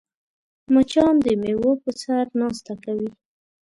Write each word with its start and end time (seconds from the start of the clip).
مچان 0.73 1.15
د 1.25 1.27
میوو 1.41 1.71
په 1.83 1.89
سر 2.01 2.25
ناسته 2.39 2.73
کوي 2.83 3.11